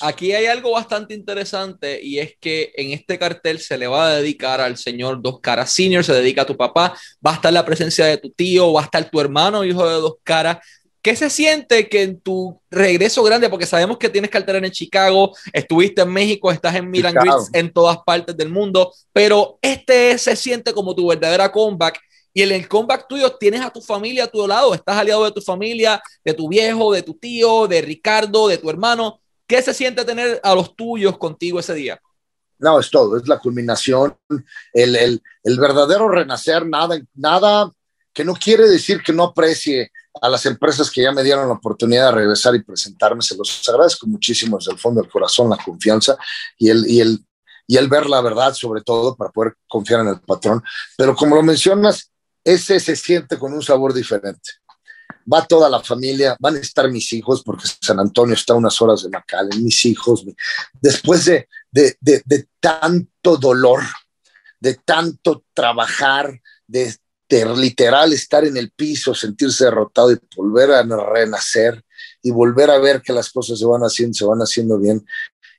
Aquí 0.00 0.32
hay 0.32 0.46
algo 0.46 0.72
bastante 0.72 1.14
interesante 1.14 2.00
y 2.02 2.18
es 2.18 2.36
que 2.38 2.72
en 2.76 2.92
este 2.92 3.18
cartel 3.18 3.58
se 3.58 3.78
le 3.78 3.86
va 3.86 4.08
a 4.08 4.16
dedicar 4.16 4.60
al 4.60 4.76
señor 4.76 5.22
Dos 5.22 5.40
Caras 5.40 5.72
Senior, 5.72 6.04
se 6.04 6.12
dedica 6.12 6.42
a 6.42 6.46
tu 6.46 6.56
papá, 6.56 6.96
va 7.26 7.32
a 7.32 7.34
estar 7.34 7.52
la 7.52 7.64
presencia 7.64 8.04
de 8.04 8.18
tu 8.18 8.30
tío, 8.30 8.72
va 8.72 8.82
a 8.82 8.84
estar 8.84 9.10
tu 9.10 9.20
hermano, 9.20 9.64
hijo 9.64 9.88
de 9.88 9.94
Dos 9.94 10.16
Caras, 10.22 10.58
¿Qué 11.04 11.14
se 11.14 11.28
siente 11.28 11.86
que 11.90 12.00
en 12.00 12.18
tu 12.18 12.58
regreso 12.70 13.22
grande, 13.22 13.50
porque 13.50 13.66
sabemos 13.66 13.98
que 13.98 14.08
tienes 14.08 14.30
cartera 14.30 14.56
en 14.56 14.70
Chicago, 14.70 15.36
estuviste 15.52 16.00
en 16.00 16.10
México, 16.10 16.50
estás 16.50 16.74
en 16.76 16.90
Milan 16.90 17.14
en 17.52 17.70
todas 17.74 17.98
partes 18.06 18.34
del 18.34 18.48
mundo, 18.48 18.90
pero 19.12 19.58
este 19.60 20.16
se 20.16 20.34
siente 20.34 20.72
como 20.72 20.94
tu 20.94 21.06
verdadera 21.06 21.52
comeback 21.52 22.00
y 22.32 22.40
en 22.40 22.52
el 22.52 22.66
comeback 22.66 23.06
tuyo 23.06 23.36
tienes 23.36 23.60
a 23.60 23.70
tu 23.70 23.82
familia 23.82 24.24
a 24.24 24.28
tu 24.28 24.48
lado, 24.48 24.72
estás 24.72 24.96
aliado 24.96 25.26
de 25.26 25.32
tu 25.32 25.42
familia, 25.42 26.02
de 26.24 26.32
tu 26.32 26.48
viejo, 26.48 26.90
de 26.94 27.02
tu 27.02 27.12
tío, 27.12 27.66
de 27.66 27.82
Ricardo, 27.82 28.48
de 28.48 28.56
tu 28.56 28.70
hermano. 28.70 29.20
¿Qué 29.46 29.60
se 29.60 29.74
siente 29.74 30.06
tener 30.06 30.40
a 30.42 30.54
los 30.54 30.74
tuyos 30.74 31.18
contigo 31.18 31.60
ese 31.60 31.74
día? 31.74 32.00
No, 32.58 32.80
es 32.80 32.88
todo, 32.88 33.18
es 33.18 33.28
la 33.28 33.38
culminación, 33.38 34.16
el, 34.72 34.96
el, 34.96 35.22
el 35.42 35.60
verdadero 35.60 36.08
renacer, 36.08 36.66
nada, 36.66 36.98
nada 37.12 37.70
que 38.14 38.24
no 38.24 38.32
quiere 38.32 38.66
decir 38.66 39.02
que 39.02 39.12
no 39.12 39.24
aprecie 39.24 39.90
a 40.20 40.28
las 40.28 40.46
empresas 40.46 40.90
que 40.90 41.02
ya 41.02 41.12
me 41.12 41.22
dieron 41.22 41.48
la 41.48 41.54
oportunidad 41.54 42.06
de 42.06 42.16
regresar 42.16 42.54
y 42.54 42.62
presentarme, 42.62 43.22
se 43.22 43.36
los 43.36 43.68
agradezco 43.68 44.06
muchísimo 44.06 44.58
desde 44.58 44.72
el 44.72 44.78
fondo 44.78 45.00
del 45.00 45.10
corazón 45.10 45.50
la 45.50 45.56
confianza 45.56 46.16
y 46.56 46.70
el, 46.70 46.88
y 46.88 47.00
el, 47.00 47.24
y 47.66 47.76
el 47.76 47.88
ver 47.88 48.06
la 48.06 48.20
verdad 48.20 48.54
sobre 48.54 48.82
todo 48.82 49.16
para 49.16 49.30
poder 49.30 49.56
confiar 49.68 50.00
en 50.00 50.08
el 50.08 50.20
patrón. 50.20 50.62
Pero 50.96 51.16
como 51.16 51.34
lo 51.34 51.42
mencionas, 51.42 52.10
ese 52.44 52.78
se 52.78 52.94
siente 52.94 53.38
con 53.38 53.52
un 53.52 53.62
sabor 53.62 53.92
diferente. 53.92 54.50
va 55.30 55.46
toda 55.46 55.70
la 55.70 55.82
familia, 55.82 56.36
van 56.38 56.56
a 56.56 56.58
estar 56.58 56.90
mis 56.90 57.12
hijos, 57.14 57.42
porque 57.42 57.66
San 57.80 57.98
Antonio 57.98 58.34
está 58.34 58.52
a 58.52 58.56
unas 58.56 58.80
horas 58.82 59.02
de 59.02 59.08
McAllen, 59.08 59.64
mis 59.64 59.84
hijos, 59.86 60.24
después 60.80 61.24
de, 61.24 61.48
de, 61.70 61.96
de, 62.00 62.48
tanto 62.60 63.38
dolor, 63.38 63.82
de 64.60 64.74
tanto 64.74 65.44
trabajar, 65.54 66.40
de, 66.66 66.94
literal 67.28 68.12
estar 68.12 68.44
en 68.44 68.56
el 68.56 68.70
piso, 68.70 69.14
sentirse 69.14 69.64
derrotado 69.64 70.12
y 70.12 70.18
volver 70.36 70.70
a 70.72 70.82
renacer 70.82 71.82
y 72.22 72.30
volver 72.30 72.70
a 72.70 72.78
ver 72.78 73.02
que 73.02 73.12
las 73.12 73.30
cosas 73.30 73.58
se 73.58 73.66
van 73.66 73.82
haciendo, 73.82 74.14
se 74.14 74.24
van 74.24 74.38
haciendo 74.40 74.78
bien 74.78 75.04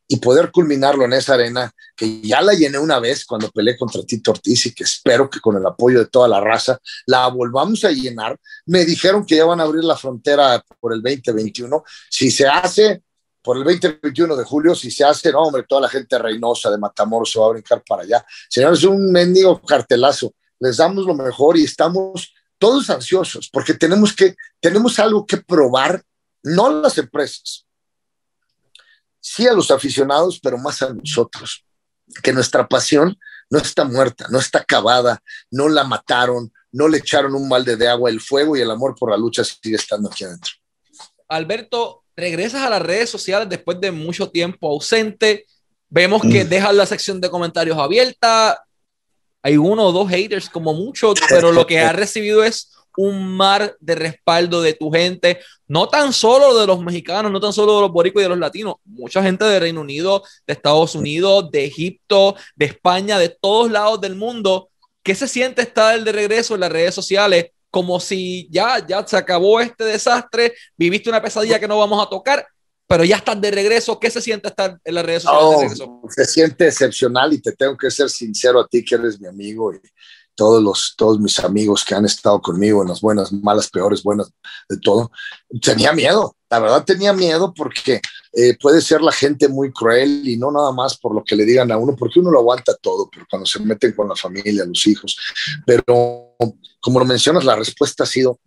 y 0.08 0.18
poder 0.18 0.52
culminarlo 0.52 1.06
en 1.06 1.14
esa 1.14 1.34
arena 1.34 1.72
que 1.96 2.22
ya 2.22 2.42
la 2.42 2.54
llené 2.54 2.78
una 2.78 3.00
vez 3.00 3.26
cuando 3.26 3.50
peleé 3.50 3.78
contra 3.78 4.04
Tito 4.04 4.32
Ortiz 4.32 4.68
y 4.68 4.74
que 4.74 4.84
espero 4.84 5.30
que 5.30 5.40
con 5.40 5.56
el 5.58 5.66
apoyo 5.66 6.00
de 6.00 6.06
toda 6.06 6.28
la 6.28 6.40
raza 6.40 6.80
la 7.08 7.28
volvamos 7.28 7.84
a 7.86 7.92
llenar. 7.92 8.38
Me 8.66 8.86
dijeron 8.86 9.26
que 9.26 9.38
ya 9.38 9.46
van 9.46 9.60
a 9.60 9.64
abrir 9.64 9.84
la 9.84 9.98
frontera 9.98 10.64
por 10.80 10.94
el 10.94 11.02
2021. 11.02 11.84
Si 12.10 12.30
se 12.30 12.48
hace 12.48 13.02
por 13.42 13.58
el 13.58 13.64
2021 13.64 14.36
de 14.36 14.44
julio, 14.44 14.76
si 14.76 14.92
se 14.92 15.04
hace, 15.04 15.32
no, 15.32 15.44
hombre, 15.44 15.64
toda 15.68 15.82
la 15.82 15.90
gente 15.90 16.18
reinosa 16.18 16.70
de 16.70 16.78
Matamoros 16.78 17.32
se 17.32 17.40
va 17.40 17.48
a 17.48 17.52
brincar 17.52 17.84
para 17.88 18.04
allá. 18.04 18.26
Señores, 18.50 18.80
es 18.80 18.86
un 18.86 19.12
mendigo 19.12 19.62
cartelazo. 19.62 20.34
Les 20.60 20.78
damos 20.78 21.06
lo 21.06 21.14
mejor 21.14 21.58
y 21.58 21.64
estamos 21.64 22.34
todos 22.58 22.90
ansiosos 22.90 23.50
porque 23.50 23.74
tenemos 23.74 24.14
que, 24.14 24.36
tenemos 24.60 24.98
algo 25.00 25.26
que 25.26 25.38
probar, 25.38 26.04
no 26.44 26.70
las 26.82 26.98
empresas, 26.98 27.66
sí 29.20 29.48
a 29.48 29.54
los 29.54 29.72
aficionados, 29.72 30.40
pero 30.40 30.58
más 30.58 30.82
a 30.82 30.94
nosotros, 30.94 31.66
que 32.22 32.32
nuestra 32.32 32.68
pasión 32.68 33.18
no 33.50 33.60
está 33.60 33.84
muerta, 33.84 34.28
no 34.30 34.40
está 34.40 34.60
acabada, 34.60 35.22
no 35.52 35.68
la 35.68 35.84
mataron, 35.84 36.52
no 36.72 36.88
le 36.88 37.00
echaron 37.00 37.34
un 37.36 37.50
balde 37.50 37.76
de 37.76 37.88
agua, 37.88 38.10
el 38.10 38.22
fuego 38.22 38.56
y 38.56 38.62
el 38.62 38.72
amor 38.72 38.96
por 38.96 39.10
la 39.10 39.18
lucha 39.18 39.44
sigue 39.44 39.76
estando 39.76 40.10
aquí 40.10 40.24
adentro. 40.24 40.52
Alberto, 41.28 42.04
regresas 42.16 42.62
a 42.62 42.70
las 42.70 42.82
redes 42.82 43.10
sociales 43.10 43.50
después 43.50 43.80
de 43.80 43.92
mucho 43.92 44.30
tiempo 44.30 44.70
ausente. 44.70 45.46
Vemos 45.90 46.22
que 46.22 46.46
mm. 46.46 46.50
dejas 46.50 46.76
la 46.76 46.86
sección 46.86 47.20
de 47.20 47.30
comentarios 47.30 47.78
abierta. 47.78 48.64
Hay 49.46 49.58
uno 49.58 49.84
o 49.84 49.92
dos 49.92 50.10
haters 50.10 50.50
como 50.50 50.74
mucho, 50.74 51.14
pero 51.30 51.52
lo 51.52 51.68
que 51.68 51.78
ha 51.78 51.94
recibido 51.94 52.44
es 52.44 52.72
un 52.98 53.38
mar 53.38 53.78
de 53.80 53.94
respaldo 53.94 54.60
de 54.64 54.74
tu 54.74 54.90
gente, 54.90 55.40
no 55.68 55.88
tan 55.88 56.14
solo 56.14 56.60
de 56.60 56.66
los 56.66 56.82
mexicanos, 56.82 57.32
no 57.32 57.40
tan 57.40 57.54
solo 57.54 57.75
de 57.75 57.82
los 57.82 57.92
boricos 57.92 58.22
y 58.22 58.24
de 58.24 58.30
los 58.30 58.40
latinos, 58.40 58.78
mucha 58.86 59.22
gente 59.22 59.46
de 59.46 59.60
Reino 59.60 59.82
Unido, 59.82 60.24
de 60.48 60.54
Estados 60.54 60.96
Unidos, 60.96 61.52
de 61.52 61.64
Egipto, 61.64 62.36
de 62.56 62.66
España, 62.66 63.20
de 63.20 63.30
todos 63.30 63.70
lados 63.70 64.02
del 64.02 64.16
mundo. 64.16 64.70
¿Qué 65.04 65.14
se 65.14 65.28
siente 65.28 65.62
estar 65.62 66.04
de 66.04 66.12
regreso 66.12 66.56
en 66.56 66.62
las 66.62 66.72
redes 66.72 66.96
sociales? 66.96 67.52
Como 67.70 68.00
si 68.00 68.48
ya, 68.50 68.84
ya 68.84 69.06
se 69.06 69.16
acabó 69.16 69.60
este 69.60 69.84
desastre, 69.84 70.56
viviste 70.75 71.08
una 71.08 71.22
pesadilla 71.22 71.60
que 71.60 71.68
no 71.68 71.78
vamos 71.78 72.04
a 72.04 72.10
tocar, 72.10 72.48
pero 72.88 73.04
ya 73.04 73.18
estás 73.18 73.39
de 73.42 73.51
regreso. 73.51 74.00
¿Qué 74.00 74.10
se 74.10 74.22
siente 74.22 74.50
estar 74.50 74.80
en 74.84 74.96
las 74.96 75.06
redes 75.06 75.24
sociales? 75.24 75.80
se 76.10 76.25
siente 76.25 76.68
excepcional 76.68 77.34
y 77.34 77.42
te 77.42 77.51
tengo 77.54 77.77
que 77.77 77.89
ser 77.89 78.10
sincero 78.10 78.60
a 78.60 78.68
ti 78.68 78.84
que 78.84 78.96
eres 78.96 79.20
mi 79.20 79.27
amigo 79.27 79.74
y 79.74 79.80
todos, 80.36 80.62
los, 80.62 80.94
todos 80.98 81.20
mis 81.20 81.39
amigos 81.39 81.84
que 81.86 81.96
han 81.96 82.06
estado 82.06 82.42
conmigo 82.42 82.82
en 82.82 82.89
las 82.89 83.01
buenas, 83.01 83.32
malas, 83.32 83.70
peores, 83.70 84.04
buenas, 84.04 84.32
de 84.68 84.77
todo, 84.77 85.10
tenía 85.62 85.94
miedo, 85.94 86.36
la 86.50 86.60
verdad 86.60 86.84
tenía 86.84 87.13
miedo 87.13 87.54
porque 87.54 88.01
eh, 88.34 88.58
puede 88.62 88.82
ser 88.82 89.01
la 89.01 89.13
gente 89.13 89.48
muy 89.48 89.72
cruel 89.72 90.27
y 90.27 90.36
no 90.36 90.51
nada 90.51 90.74
más 90.74 90.98
por 90.98 91.15
lo 91.15 91.24
que 91.24 91.38
le 91.38 91.46
digan 91.46 91.72
a 91.72 91.77
uno, 91.77 91.96
porque 91.96 92.20
uno 92.20 92.32
lo 92.32 92.39
aguanta 92.39 92.75
todo, 92.75 93.10
pero 93.10 93.25
cuando 93.30 93.46
se 93.46 93.60
meten 93.60 93.94
con 93.94 94.10
la 94.10 94.15
familia, 94.15 94.65
los 94.65 94.86
hijos, 94.88 95.18
pero 95.65 96.36
como 96.82 97.00
lo 97.00 97.06
mencionas, 97.06 97.46
la 97.46 97.56
respuesta 97.56 98.04
ha 98.04 98.08
sido 98.08 98.39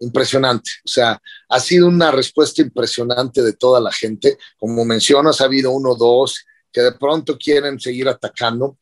impresionante, 0.00 0.70
o 0.84 0.88
sea, 0.88 1.20
ha 1.48 1.60
sido 1.60 1.88
una 1.88 2.10
respuesta 2.10 2.62
impresionante 2.62 3.42
de 3.42 3.52
toda 3.52 3.80
la 3.80 3.92
gente, 3.92 4.38
como 4.56 4.84
mencionas, 4.84 5.40
ha 5.40 5.44
habido 5.44 5.72
uno, 5.72 5.94
dos, 5.94 6.44
que 6.72 6.80
de 6.82 6.92
pronto 6.92 7.36
quieren 7.38 7.80
seguir 7.80 8.08
atacando. 8.08 8.78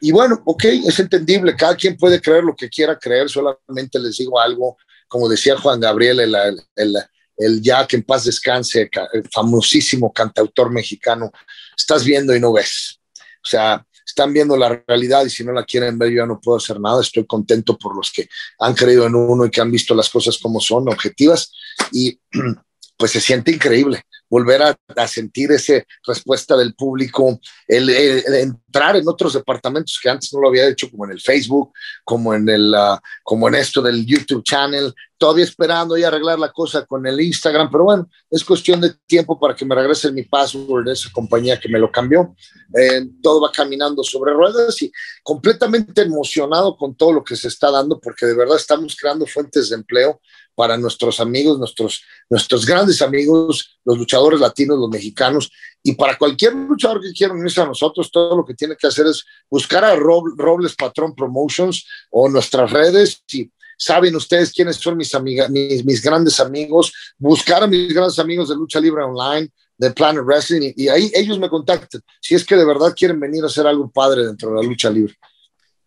Y 0.00 0.12
bueno, 0.12 0.42
ok, 0.44 0.64
es 0.86 0.98
entendible, 0.98 1.56
cada 1.56 1.74
quien 1.74 1.96
puede 1.96 2.20
creer 2.20 2.44
lo 2.44 2.54
que 2.54 2.68
quiera 2.68 2.98
creer, 2.98 3.28
solamente 3.28 3.98
les 3.98 4.16
digo 4.18 4.38
algo, 4.38 4.76
como 5.08 5.28
decía 5.28 5.58
Juan 5.58 5.80
Gabriel, 5.80 6.20
el, 6.20 6.36
el, 6.76 6.96
el 7.36 7.62
ya 7.62 7.86
que 7.86 7.96
en 7.96 8.04
paz 8.04 8.24
descanse, 8.24 8.88
famosísimo 9.32 10.12
cantautor 10.12 10.70
mexicano, 10.70 11.32
estás 11.76 12.04
viendo 12.04 12.34
y 12.34 12.40
no 12.40 12.52
ves. 12.52 13.00
O 13.42 13.48
sea, 13.48 13.84
están 14.10 14.32
viendo 14.32 14.56
la 14.56 14.82
realidad 14.86 15.24
y 15.24 15.30
si 15.30 15.44
no 15.44 15.52
la 15.52 15.64
quieren 15.64 15.98
ver, 15.98 16.10
yo 16.10 16.18
ya 16.18 16.26
no 16.26 16.40
puedo 16.40 16.58
hacer 16.58 16.78
nada. 16.80 17.00
Estoy 17.00 17.26
contento 17.26 17.78
por 17.78 17.96
los 17.96 18.12
que 18.12 18.28
han 18.58 18.74
creído 18.74 19.06
en 19.06 19.14
uno 19.14 19.46
y 19.46 19.50
que 19.50 19.60
han 19.60 19.70
visto 19.70 19.94
las 19.94 20.08
cosas 20.08 20.38
como 20.38 20.60
son, 20.60 20.88
objetivas, 20.88 21.52
y 21.92 22.18
pues 22.96 23.12
se 23.12 23.20
siente 23.20 23.52
increíble 23.52 24.04
volver 24.30 24.62
a, 24.62 25.08
sentir 25.08 25.50
esa 25.50 25.74
respuesta 26.06 26.56
del 26.56 26.74
público, 26.74 27.40
el, 27.66 27.90
entrar 27.90 28.94
en 28.96 29.08
otros 29.08 29.34
departamentos 29.34 29.98
que 30.00 30.08
antes 30.08 30.32
no 30.32 30.40
lo 30.40 30.48
había 30.48 30.68
hecho, 30.68 30.88
como 30.88 31.04
en 31.04 31.10
el 31.10 31.20
Facebook, 31.20 31.72
como 32.04 32.32
en, 32.32 32.48
el, 32.48 32.72
ah, 32.74 33.00
como 33.24 33.48
en 33.48 33.56
esto 33.56 33.82
del 33.82 34.06
YouTube 34.06 34.44
channel, 34.44 34.94
todavía 35.18 35.44
esperando 35.44 35.98
y 35.98 36.04
arreglar 36.04 36.38
la 36.38 36.50
cosa 36.50 36.86
con 36.86 37.04
el 37.06 37.20
Instagram, 37.20 37.70
pero 37.70 37.84
bueno, 37.84 38.08
es 38.30 38.42
cuestión 38.42 38.80
de 38.80 38.94
tiempo 39.06 39.38
para 39.38 39.54
que 39.54 39.66
me 39.66 39.74
regrese 39.74 40.12
mi 40.12 40.22
password 40.22 40.86
de 40.86 40.92
esa 40.92 41.10
compañía 41.12 41.60
que 41.60 41.68
me 41.68 41.78
lo 41.78 41.90
cambió. 41.90 42.34
Eh, 42.74 43.06
todo 43.22 43.42
va 43.42 43.52
caminando 43.52 44.02
sobre 44.02 44.32
ruedas 44.32 44.80
y 44.80 44.90
completamente 45.22 46.02
emocionado 46.02 46.76
con 46.76 46.94
todo 46.94 47.12
lo 47.12 47.24
que 47.24 47.36
se 47.36 47.48
está 47.48 47.70
dando, 47.70 48.00
porque 48.00 48.24
de 48.24 48.34
verdad 48.34 48.56
estamos 48.56 48.96
creando 48.98 49.26
fuentes 49.26 49.68
de 49.68 49.76
empleo 49.76 50.20
para 50.60 50.76
nuestros 50.76 51.20
amigos, 51.20 51.58
nuestros, 51.58 52.02
nuestros 52.28 52.66
grandes 52.66 53.00
amigos, 53.00 53.78
los 53.82 53.96
luchadores 53.96 54.38
latinos, 54.38 54.78
los 54.78 54.90
mexicanos, 54.90 55.50
y 55.82 55.92
para 55.92 56.18
cualquier 56.18 56.52
luchador 56.52 57.00
que 57.00 57.14
quiera 57.14 57.32
unirse 57.32 57.62
a 57.62 57.64
nosotros, 57.64 58.10
todo 58.10 58.36
lo 58.36 58.44
que 58.44 58.52
tiene 58.52 58.76
que 58.76 58.86
hacer 58.86 59.06
es 59.06 59.24
buscar 59.48 59.86
a 59.86 59.96
Robles 59.96 60.76
Patrón 60.76 61.14
Promotions 61.14 61.86
o 62.10 62.28
nuestras 62.28 62.70
redes 62.70 63.22
y 63.32 63.50
saben 63.78 64.14
ustedes 64.14 64.52
quiénes 64.52 64.76
son 64.76 64.98
mis, 64.98 65.14
amigas, 65.14 65.48
mis, 65.48 65.82
mis, 65.82 66.02
grandes 66.02 66.38
amigos, 66.40 66.92
buscar 67.16 67.62
a 67.62 67.66
mis 67.66 67.94
grandes 67.94 68.18
amigos 68.18 68.50
de 68.50 68.56
Lucha 68.56 68.80
Libre 68.80 69.02
Online, 69.02 69.48
de 69.78 69.90
Planet 69.92 70.22
Wrestling, 70.22 70.74
y, 70.76 70.84
y 70.84 70.88
ahí 70.88 71.10
ellos 71.14 71.38
me 71.38 71.48
contactan, 71.48 72.02
si 72.20 72.34
es 72.34 72.44
que 72.44 72.54
de 72.54 72.66
verdad 72.66 72.92
quieren 72.94 73.18
venir 73.18 73.44
a 73.44 73.46
hacer 73.46 73.66
algo 73.66 73.90
padre 73.90 74.26
dentro 74.26 74.50
de 74.50 74.56
la 74.56 74.62
lucha 74.62 74.90
libre. 74.90 75.14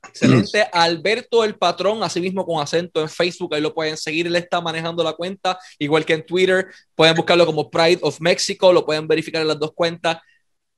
Excelente. 0.08 0.68
Alberto 0.72 1.44
el 1.44 1.56
Patrón, 1.56 2.04
así 2.04 2.20
mismo 2.20 2.46
con 2.46 2.62
acento 2.62 3.02
en 3.02 3.10
Facebook, 3.10 3.56
ahí 3.56 3.62
lo 3.62 3.74
pueden 3.74 3.98
seguir. 3.98 4.28
Él 4.28 4.36
está 4.36 4.62
manejando 4.62 5.04
la 5.04 5.14
cuenta, 5.14 5.58
igual 5.80 6.06
que 6.06 6.14
en 6.14 6.26
Twitter. 6.26 6.68
Pueden 6.96 7.16
buscarlo 7.16 7.46
como 7.46 7.70
Pride 7.70 8.00
of 8.02 8.20
Mexico, 8.20 8.74
lo 8.74 8.86
pueden 8.86 9.08
verificar 9.08 9.42
en 9.42 9.48
las 9.48 9.60
dos 9.60 9.72
cuentas. 9.74 10.18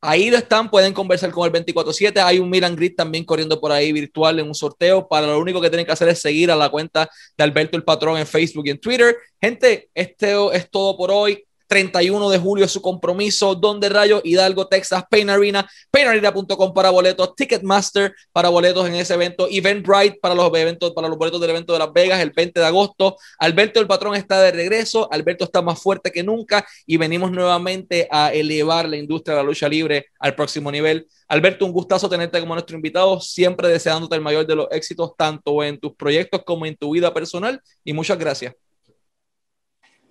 Ahí 0.01 0.29
lo 0.29 0.37
están, 0.37 0.69
pueden 0.69 0.93
conversar 0.93 1.31
con 1.31 1.45
el 1.47 1.65
24-7. 1.65 2.21
Hay 2.23 2.37
un 2.37 2.49
Miran 2.49 2.75
Grid 2.75 2.93
también 2.95 3.25
corriendo 3.25 3.59
por 3.59 3.71
ahí 3.71 3.91
virtual 3.91 4.39
en 4.39 4.47
un 4.47 4.53
sorteo. 4.53 5.07
Para 5.07 5.25
lo 5.25 5.39
único 5.39 5.59
que 5.59 5.69
tienen 5.69 5.85
que 5.85 5.93
hacer 5.93 6.07
es 6.09 6.21
seguir 6.21 6.51
a 6.51 6.55
la 6.55 6.69
cuenta 6.69 7.09
de 7.35 7.43
Alberto 7.43 7.75
el 7.75 7.83
Patrón 7.83 8.17
en 8.17 8.27
Facebook 8.27 8.67
y 8.67 8.69
en 8.69 8.79
Twitter. 8.79 9.15
Gente, 9.41 9.89
este 9.95 10.35
es 10.53 10.69
todo 10.69 10.95
por 10.95 11.09
hoy. 11.09 11.44
31 11.67 12.29
de 12.29 12.37
julio 12.37 12.67
su 12.67 12.81
compromiso. 12.81 13.55
Donde 13.55 13.89
Rayo, 13.89 14.21
Hidalgo, 14.23 14.67
Texas, 14.67 15.03
Pain 15.09 15.29
Arena, 15.29 15.69
painarena.com 15.91 16.73
para 16.73 16.89
boletos, 16.89 17.35
Ticketmaster 17.35 18.13
para 18.31 18.49
boletos 18.49 18.87
en 18.87 18.95
ese 18.95 19.13
evento, 19.13 19.47
Eventbrite 19.49 20.19
para 20.21 20.35
los 20.35 20.47
eventos, 20.55 20.91
para 20.91 21.07
los 21.07 21.17
boletos 21.17 21.41
del 21.41 21.51
evento 21.51 21.73
de 21.73 21.79
Las 21.79 21.93
Vegas 21.93 22.21
el 22.21 22.31
20 22.31 22.59
de 22.59 22.65
agosto. 22.65 23.17
Alberto 23.39 23.79
el 23.79 23.87
patrón 23.87 24.15
está 24.15 24.41
de 24.41 24.51
regreso, 24.51 25.07
Alberto 25.11 25.45
está 25.45 25.61
más 25.61 25.81
fuerte 25.81 26.11
que 26.11 26.23
nunca 26.23 26.65
y 26.85 26.97
venimos 26.97 27.31
nuevamente 27.31 28.07
a 28.11 28.33
elevar 28.33 28.87
la 28.87 28.97
industria 28.97 29.35
de 29.35 29.43
la 29.43 29.47
lucha 29.47 29.67
libre 29.67 30.07
al 30.19 30.35
próximo 30.35 30.71
nivel. 30.71 31.07
Alberto, 31.27 31.65
un 31.65 31.71
gustazo 31.71 32.09
tenerte 32.09 32.39
como 32.39 32.53
nuestro 32.53 32.75
invitado, 32.75 33.19
siempre 33.19 33.67
deseándote 33.67 34.15
el 34.15 34.21
mayor 34.21 34.45
de 34.45 34.55
los 34.55 34.67
éxitos, 34.71 35.11
tanto 35.17 35.63
en 35.63 35.79
tus 35.79 35.95
proyectos 35.95 36.43
como 36.45 36.65
en 36.65 36.75
tu 36.75 36.91
vida 36.91 37.13
personal. 37.13 37.61
Y 37.83 37.93
muchas 37.93 38.17
gracias. 38.17 38.64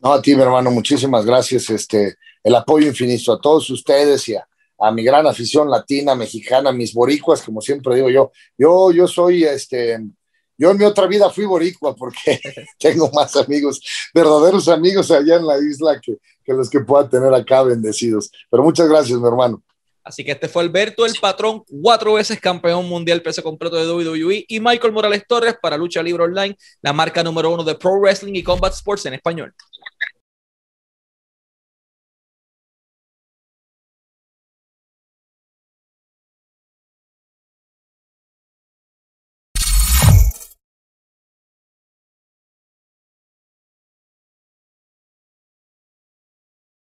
No, 0.04 0.12
a 0.12 0.20
ti, 0.20 0.36
mi 0.36 0.42
hermano, 0.42 0.70
muchísimas 0.70 1.24
gracias. 1.24 1.70
Este, 1.70 2.16
el 2.42 2.54
apoyo 2.54 2.86
infinito 2.86 3.32
a 3.32 3.40
todos 3.40 3.70
ustedes 3.70 4.28
y 4.28 4.36
a, 4.36 4.90
mi 4.92 5.02
gran 5.02 5.26
afición 5.26 5.70
latina, 5.70 6.14
mexicana, 6.14 6.72
mis 6.72 6.92
boricuas, 6.92 7.40
como 7.40 7.62
siempre 7.62 7.94
digo 7.94 8.10
yo. 8.10 8.30
Yo, 8.58 8.92
yo 8.92 9.08
soy, 9.08 9.44
este, 9.44 9.98
yo 10.58 10.70
en 10.72 10.76
mi 10.76 10.84
otra 10.84 11.06
vida 11.06 11.30
fui 11.30 11.46
boricua 11.46 11.96
porque 11.96 12.38
tengo 12.78 13.10
más 13.12 13.34
amigos, 13.36 13.80
verdaderos 14.12 14.68
amigos 14.68 15.10
allá 15.10 15.36
en 15.36 15.46
la 15.46 15.56
isla 15.56 15.98
que, 15.98 16.18
que 16.44 16.52
los 16.52 16.68
que 16.68 16.80
pueda 16.80 17.08
tener 17.08 17.32
acá 17.32 17.62
bendecidos. 17.62 18.30
Pero 18.50 18.62
muchas 18.62 18.86
gracias, 18.86 19.18
mi 19.18 19.26
hermano. 19.26 19.62
Así 20.04 20.22
que 20.22 20.32
este 20.32 20.48
fue 20.48 20.62
Alberto 20.62 21.06
el 21.06 21.14
Patrón, 21.18 21.64
cuatro 21.80 22.12
veces 22.12 22.38
campeón 22.38 22.86
mundial 22.86 23.22
peso 23.22 23.42
completo 23.42 23.76
de 23.76 23.90
WWE, 23.90 24.44
y 24.46 24.60
Michael 24.60 24.92
Morales 24.92 25.24
Torres 25.26 25.56
para 25.62 25.78
Lucha 25.78 26.02
Libre 26.02 26.24
Online, 26.24 26.54
la 26.82 26.92
marca 26.92 27.22
número 27.22 27.50
uno 27.50 27.64
de 27.64 27.74
Pro 27.74 27.98
Wrestling 27.98 28.34
y 28.34 28.42
Combat 28.42 28.74
Sports 28.74 29.06
en 29.06 29.14
español. 29.14 29.54